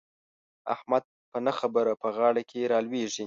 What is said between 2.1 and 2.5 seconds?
غاړه